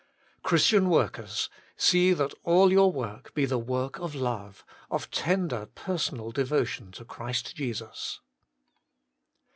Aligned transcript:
Christian 0.41 0.89
workers, 0.89 1.47
see 1.77 2.11
that 2.13 2.33
all 2.43 2.71
your 2.71 2.91
work 2.91 3.35
be 3.35 3.45
the 3.45 3.59
work 3.59 3.99
of 3.99 4.15
love, 4.15 4.65
of 4.89 5.11
tender 5.11 5.67
personal 5.75 6.31
devotion 6.31 6.91
to 6.93 7.05
Christ 7.05 7.55
Jesus. 7.55 8.19